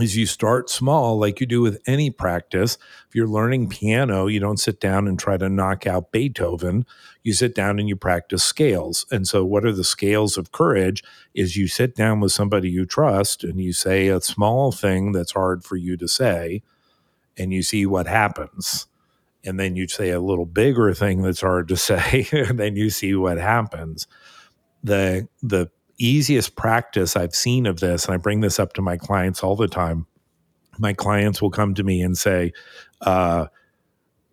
[0.00, 2.78] is you start small like you do with any practice
[3.08, 6.86] if you're learning piano you don't sit down and try to knock out beethoven
[7.22, 11.04] you sit down and you practice scales and so what are the scales of courage
[11.34, 15.32] is you sit down with somebody you trust and you say a small thing that's
[15.32, 16.62] hard for you to say
[17.38, 18.86] and you see what happens.
[19.44, 22.90] And then you say a little bigger thing that's hard to say, and then you
[22.90, 24.08] see what happens.
[24.84, 25.70] The the
[26.04, 29.56] easiest practice I've seen of this, and I bring this up to my clients all
[29.56, 30.06] the time.
[30.78, 32.52] My clients will come to me and say,
[33.02, 33.46] uh,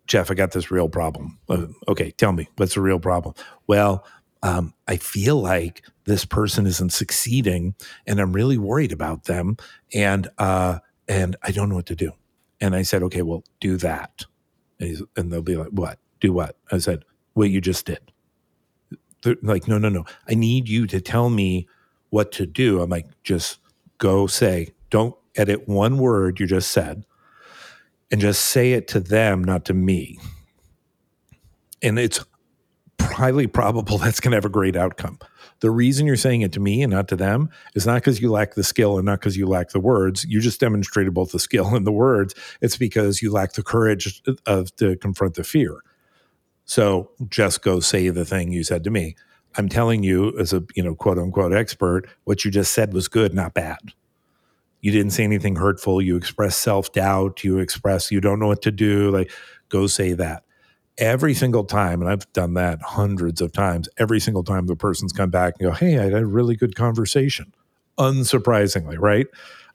[0.06, 1.38] Jeff, I got this real problem.
[1.48, 3.34] Uh, okay, tell me, what's the real problem?
[3.66, 4.04] Well,
[4.42, 7.74] um, I feel like this person isn't succeeding,
[8.06, 9.56] and I'm really worried about them,
[9.94, 10.78] and uh,
[11.08, 12.12] and I don't know what to do.
[12.60, 14.24] And I said, okay, well, do that.
[14.78, 15.98] And, and they'll be like, what?
[16.20, 16.56] Do what?
[16.70, 17.04] I said,
[17.34, 18.09] what you just did.
[19.22, 20.04] They're like, no, no, no.
[20.28, 21.68] I need you to tell me
[22.10, 22.80] what to do.
[22.80, 23.58] I'm like, just
[23.98, 27.04] go say, don't edit one word you just said
[28.10, 30.18] and just say it to them, not to me.
[31.82, 32.24] And it's
[33.00, 35.18] highly probable that's going to have a great outcome.
[35.60, 38.30] The reason you're saying it to me and not to them is not because you
[38.30, 40.24] lack the skill and not because you lack the words.
[40.24, 42.34] You just demonstrated both the skill and the words.
[42.60, 45.82] It's because you lack the courage of to confront the fear.
[46.70, 49.16] So just go say the thing you said to me.
[49.56, 53.08] I'm telling you, as a you know quote unquote expert, what you just said was
[53.08, 53.78] good, not bad.
[54.80, 56.00] You didn't say anything hurtful.
[56.00, 57.42] You express self doubt.
[57.42, 59.10] You express you don't know what to do.
[59.10, 59.32] Like,
[59.68, 60.44] go say that
[60.96, 65.12] every single time, and I've done that hundreds of times, every single time the person's
[65.12, 67.52] come back and go, Hey, I had a really good conversation.
[67.98, 69.26] Unsurprisingly, right?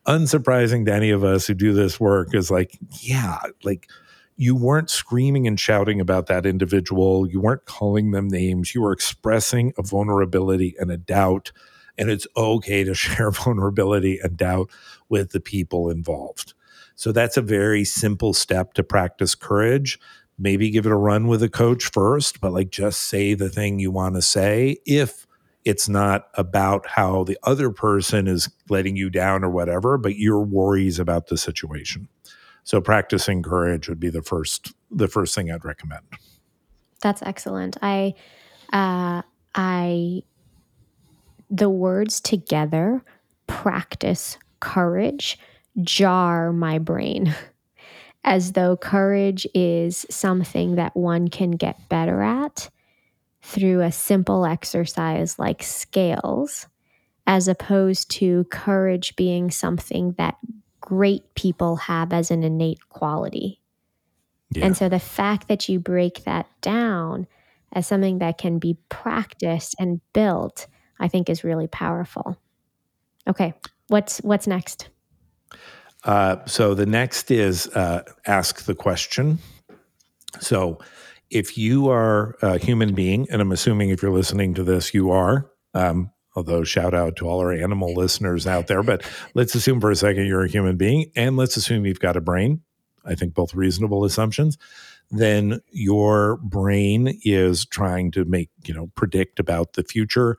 [0.07, 3.89] Unsurprising to any of us who do this work is like, yeah, like
[4.37, 7.29] you weren't screaming and shouting about that individual.
[7.29, 8.75] You weren't calling them names.
[8.75, 11.51] You were expressing a vulnerability and a doubt.
[11.97, 14.69] And it's okay to share vulnerability and doubt
[15.09, 16.53] with the people involved.
[16.95, 19.99] So that's a very simple step to practice courage
[20.37, 23.79] maybe give it a run with a coach first, but like just say the thing
[23.79, 25.25] you want to say if
[25.63, 30.41] it's not about how the other person is letting you down or whatever, but your
[30.41, 32.07] worries about the situation.
[32.65, 36.01] So practicing courage would be the first the first thing I'd recommend.
[37.01, 37.77] That's excellent.
[37.81, 38.15] I
[38.73, 39.21] uh
[39.53, 40.23] I
[41.49, 43.03] the words together
[43.47, 45.37] practice courage
[45.83, 47.35] jar my brain
[48.23, 52.69] as though courage is something that one can get better at
[53.43, 56.65] through a simple exercise like scales,
[57.27, 60.35] as opposed to courage being something that
[60.85, 63.59] great people have as an innate quality.
[64.51, 64.67] Yeah.
[64.67, 67.27] And so the fact that you break that down
[67.73, 70.67] as something that can be practiced and built,
[70.99, 72.39] I think is really powerful.
[73.27, 73.53] Okay,
[73.87, 74.89] what's what's next?
[76.03, 79.39] Uh, so the next is uh, ask the question.
[80.39, 80.77] So
[81.31, 85.09] if you are a human being, and I'm assuming if you're listening to this, you
[85.09, 89.81] are, um, although shout out to all our animal listeners out there, but let's assume
[89.81, 92.61] for a second you're a human being and let's assume you've got a brain.
[93.05, 94.57] I think both reasonable assumptions.
[95.11, 100.37] Then your brain is trying to make, you know, predict about the future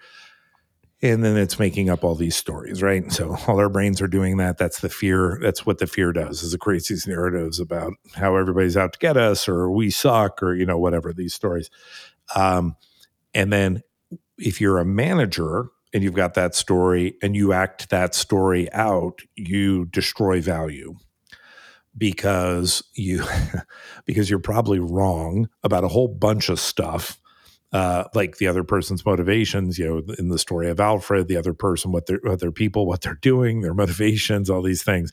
[1.03, 4.37] and then it's making up all these stories right so all our brains are doing
[4.39, 7.93] that that's the fear that's what the fear does is it creates these narratives about
[8.15, 11.71] how everybody's out to get us or we suck or you know whatever these stories
[12.35, 12.77] um,
[13.35, 13.83] and then
[14.39, 19.23] if you're a manager and you've got that story and you act that story out
[19.35, 20.95] you destroy value
[21.97, 23.25] because you
[24.05, 27.19] because you're probably wrong about a whole bunch of stuff
[27.73, 31.53] uh, like the other person's motivations, you know, in the story of Alfred, the other
[31.53, 35.11] person, what their other people, what they're doing, their motivations, all these things.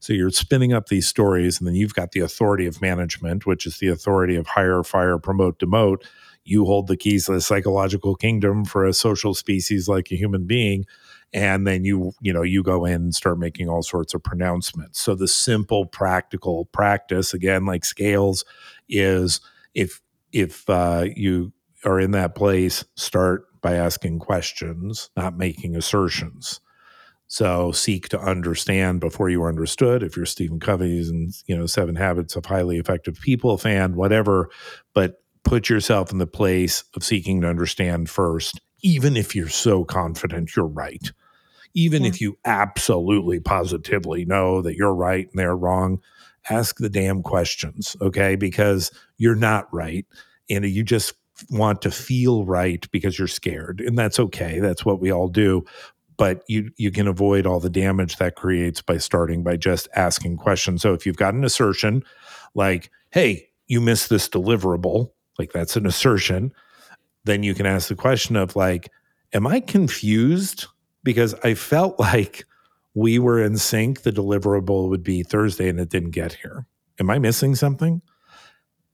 [0.00, 3.66] So you're spinning up these stories, and then you've got the authority of management, which
[3.66, 6.04] is the authority of hire, fire, promote, demote.
[6.46, 10.46] You hold the keys to the psychological kingdom for a social species like a human
[10.46, 10.86] being,
[11.32, 15.00] and then you you know you go in and start making all sorts of pronouncements.
[15.00, 18.44] So the simple, practical practice, again, like scales,
[18.88, 19.40] is
[19.74, 20.00] if
[20.32, 21.52] if uh, you
[21.84, 26.60] are in that place, start by asking questions, not making assertions.
[27.28, 30.02] So seek to understand before you are understood.
[30.02, 34.48] If you're Stephen Covey's and you know Seven Habits of Highly Effective People fan, whatever,
[34.94, 39.84] but put yourself in the place of seeking to understand first, even if you're so
[39.84, 41.12] confident you're right.
[41.72, 42.08] Even yeah.
[42.08, 46.00] if you absolutely positively know that you're right and they're wrong,
[46.50, 48.34] ask the damn questions, okay?
[48.34, 50.04] Because you're not right.
[50.50, 51.14] And you just
[51.50, 55.62] want to feel right because you're scared and that's okay that's what we all do
[56.16, 60.38] but you you can avoid all the damage that creates by starting by just asking
[60.38, 62.02] questions so if you've got an assertion
[62.54, 66.52] like hey you missed this deliverable like that's an assertion
[67.24, 68.90] then you can ask the question of like
[69.32, 70.66] am i confused
[71.02, 72.44] because i felt like
[72.94, 76.66] we were in sync the deliverable would be thursday and it didn't get here
[77.00, 78.00] am i missing something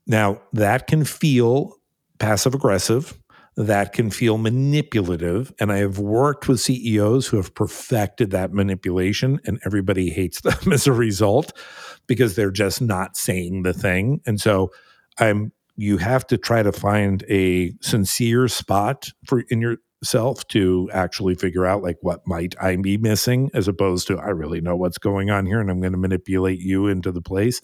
[0.06, 1.76] now that can feel
[2.18, 3.18] passive aggressive
[3.56, 5.52] that can feel manipulative.
[5.60, 10.72] And I have worked with CEOs who have perfected that manipulation, and everybody hates them
[10.72, 11.52] as a result
[12.06, 14.20] because they're just not saying the thing.
[14.26, 14.70] And so
[15.18, 15.52] I'm
[15.82, 21.66] you have to try to find a sincere spot for in yourself to actually figure
[21.66, 25.30] out like what might I be missing as opposed to I really know what's going
[25.30, 27.60] on here and I'm going to manipulate you into the place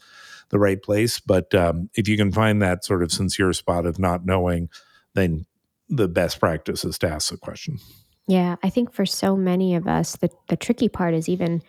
[0.50, 1.20] the right place.
[1.20, 4.68] But um, if you can find that sort of sincere spot of not knowing,
[5.14, 5.46] then
[5.88, 7.78] the best practice is to ask the question.
[8.26, 11.62] Yeah, I think for so many of us, the, the tricky part is even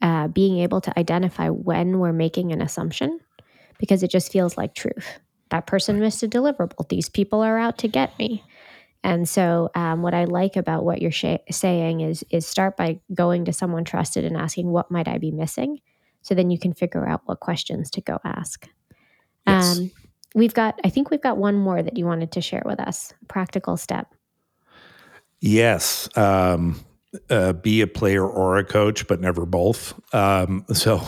[0.00, 3.20] uh, being able to identify when we're making an assumption
[3.78, 5.20] because it just feels like truth.
[5.50, 6.88] That person missed a deliverable.
[6.88, 8.44] These people are out to get me.
[9.04, 13.00] And so, um, what I like about what you're sh- saying is is start by
[13.14, 15.80] going to someone trusted and asking, "What might I be missing?"
[16.22, 18.68] So then you can figure out what questions to go ask.
[19.46, 19.78] Yes.
[19.78, 19.90] Um,
[20.34, 23.14] we've got, I think we've got one more that you wanted to share with us,
[23.28, 24.12] practical step.
[25.40, 26.08] Yes.
[26.16, 26.84] Um,
[27.30, 29.98] uh, be a player or a coach, but never both.
[30.14, 31.00] Um, so,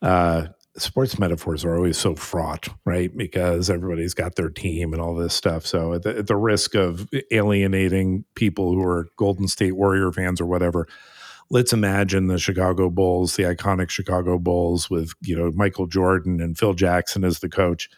[0.00, 0.46] uh,
[0.76, 3.14] sports metaphors are always so fraught, right?
[3.14, 5.66] Because everybody's got their team and all this stuff.
[5.66, 10.40] So, at the, at the risk of alienating people who are Golden State Warrior fans
[10.40, 10.88] or whatever,
[11.50, 16.58] let's imagine the Chicago Bulls, the iconic Chicago Bulls with, you know, Michael Jordan and
[16.58, 17.90] Phil Jackson as the coach.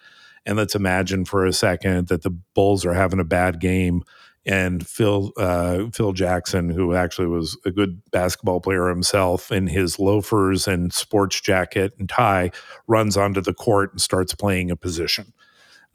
[0.47, 4.03] And let's imagine for a second that the Bulls are having a bad game
[4.47, 9.99] and Phil uh, Phil Jackson, who actually was a good basketball player himself, in his
[9.99, 12.51] loafers and sports jacket and tie,
[12.87, 15.33] runs onto the court and starts playing a position.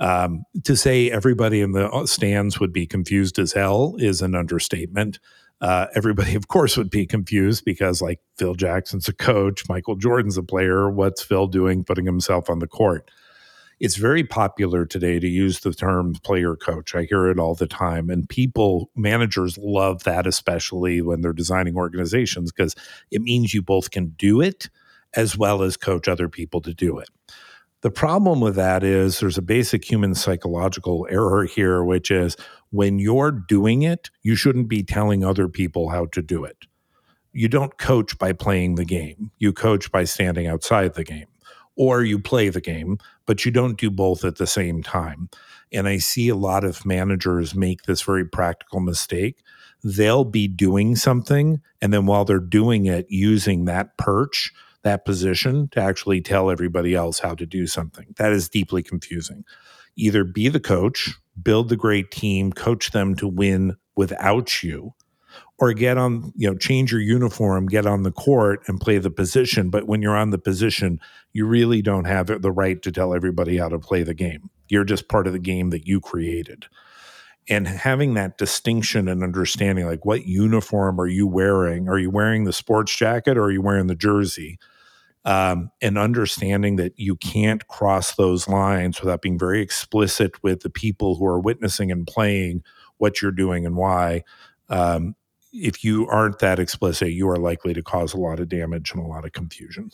[0.02, 5.20] Um, to say everybody in the stands would be confused as hell is an understatement
[5.62, 10.38] uh, everybody, of course, would be confused because, like, Phil Jackson's a coach, Michael Jordan's
[10.38, 10.90] a player.
[10.90, 13.10] What's Phil doing putting himself on the court?
[13.80, 16.96] It's very popular today to use the term player coach.
[16.96, 18.10] I hear it all the time.
[18.10, 22.76] And people, managers love that, especially when they're designing organizations, because
[23.10, 24.70] it means you both can do it
[25.16, 27.10] as well as coach other people to do it.
[27.82, 32.36] The problem with that is there's a basic human psychological error here, which is
[32.72, 36.66] when you're doing it, you shouldn't be telling other people how to do it.
[37.32, 41.28] You don't coach by playing the game, you coach by standing outside the game.
[41.80, 45.30] Or you play the game, but you don't do both at the same time.
[45.72, 49.42] And I see a lot of managers make this very practical mistake.
[49.84, 54.52] They'll be doing something, and then while they're doing it, using that perch
[54.84, 58.08] that position to actually tell everybody else how to do something.
[58.18, 59.44] That is deeply confusing.
[59.96, 61.12] Either be the coach,
[61.42, 64.94] build the great team, coach them to win without you,
[65.60, 69.12] or get on, you know, change your uniform, get on the court and play the
[69.12, 69.70] position.
[69.70, 71.00] But when you're on the position,
[71.34, 74.50] you really don't have the right to tell everybody how to play the game.
[74.70, 76.68] You're just part of the game that you created.
[77.48, 82.44] and having that distinction and understanding like what uniform are you wearing are you wearing
[82.44, 84.60] the sports jacket or are you wearing the jersey
[85.26, 90.70] um, and understanding that you can't cross those lines without being very explicit with the
[90.70, 92.64] people who are witnessing and playing
[92.98, 94.24] what you're doing and why
[94.70, 95.16] um,
[95.52, 99.04] if you aren't that explicit you are likely to cause a lot of damage and
[99.04, 99.90] a lot of confusion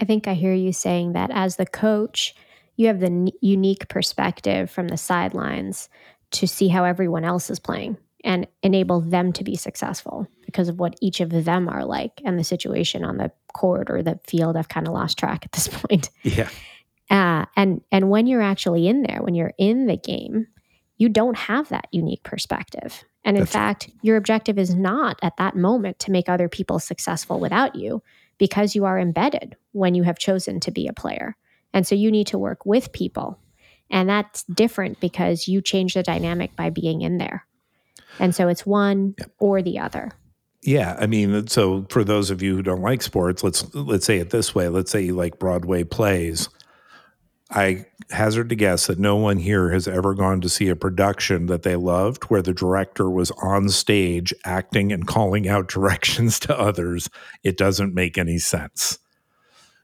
[0.00, 2.34] i think i hear you saying that as the coach
[2.76, 5.88] you have the n- unique perspective from the sidelines
[6.30, 10.78] to see how everyone else is playing and enable them to be successful because of
[10.78, 14.56] what each of them are like and the situation on the court or the field.
[14.56, 16.10] I've kind of lost track at this point.
[16.22, 16.48] Yeah.
[17.10, 20.46] Uh, and and when you're actually in there, when you're in the game,
[20.98, 23.04] you don't have that unique perspective.
[23.24, 26.78] And in That's fact, your objective is not at that moment to make other people
[26.78, 28.02] successful without you
[28.38, 31.36] because you are embedded when you have chosen to be a player.
[31.72, 33.38] And so you need to work with people
[33.90, 37.46] and that's different because you change the dynamic by being in there.
[38.18, 39.30] And so it's one yep.
[39.38, 40.10] or the other.
[40.62, 44.18] Yeah, I mean, so for those of you who don't like sports, let's let's say
[44.18, 44.68] it this way.
[44.68, 46.48] Let's say you like Broadway plays.
[47.50, 51.46] I hazard to guess that no one here has ever gone to see a production
[51.46, 56.58] that they loved where the director was on stage acting and calling out directions to
[56.58, 57.08] others.
[57.42, 58.98] It doesn't make any sense.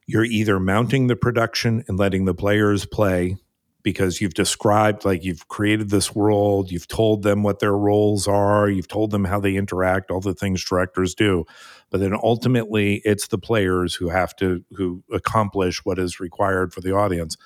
[0.06, 3.36] You're either mounting the production and letting the players play
[3.84, 8.68] because you've described like you've created this world you've told them what their roles are
[8.68, 11.44] you've told them how they interact all the things directors do
[11.94, 16.80] but then ultimately it's the players who have to who accomplish what is required for
[16.80, 17.36] the audience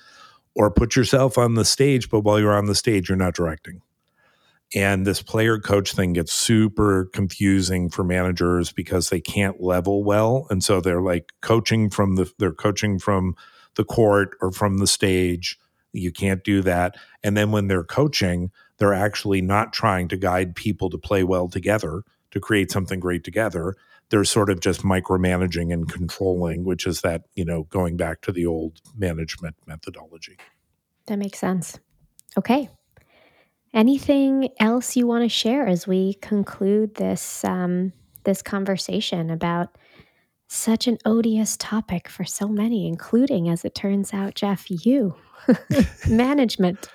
[0.55, 3.79] or put yourself on the stage but while you're on the stage you're not directing
[4.73, 10.47] and this player coach thing gets super confusing for managers because they can't level well
[10.49, 13.35] and so they're like coaching from the they're coaching from
[13.75, 15.59] the court or from the stage
[15.93, 16.95] you can't do that.
[17.23, 21.47] And then when they're coaching, they're actually not trying to guide people to play well
[21.47, 23.75] together, to create something great together.
[24.09, 28.31] They're sort of just micromanaging and controlling, which is that, you know, going back to
[28.31, 30.37] the old management methodology.
[31.07, 31.79] That makes sense.
[32.37, 32.69] Okay.
[33.73, 37.93] Anything else you want to share as we conclude this um,
[38.23, 39.77] this conversation about
[40.47, 45.15] such an odious topic for so many, including, as it turns out, Jeff, you.
[46.09, 46.89] management.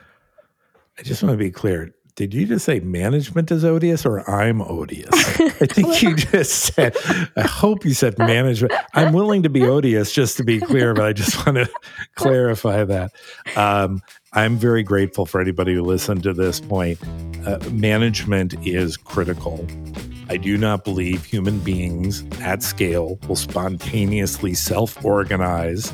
[0.98, 1.94] I just want to be clear.
[2.16, 5.10] Did you just say management is odious or I'm odious?
[5.40, 6.96] I think you just said,
[7.36, 8.72] I hope you said management.
[8.94, 11.68] I'm willing to be odious just to be clear, but I just want to
[12.14, 13.12] clarify that.
[13.56, 14.00] Um,
[14.32, 17.00] I'm very grateful for anybody who listened to this point.
[17.44, 19.66] Uh, management is critical.
[20.28, 25.92] I do not believe human beings at scale will spontaneously self organize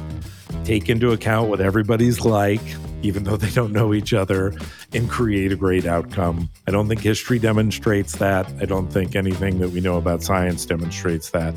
[0.64, 2.60] take into account what everybody's like,
[3.02, 4.52] even though they don't know each other,
[4.92, 6.48] and create a great outcome.
[6.66, 8.46] I don't think history demonstrates that.
[8.60, 11.54] I don't think anything that we know about science demonstrates that.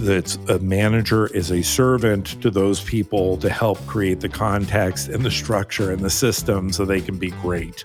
[0.00, 5.24] That a manager is a servant to those people to help create the context and
[5.24, 7.82] the structure and the system so they can be great.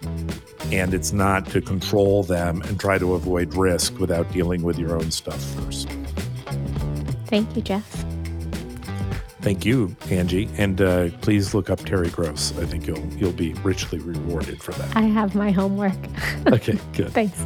[0.71, 4.95] And it's not to control them and try to avoid risk without dealing with your
[4.95, 5.89] own stuff first.
[7.27, 8.05] Thank you, Jeff.
[9.41, 12.55] Thank you, Angie, and uh, please look up Terry Gross.
[12.59, 14.95] I think you'll you'll be richly rewarded for that.
[14.95, 15.97] I have my homework.
[16.47, 17.11] okay, good.
[17.13, 17.43] Thanks.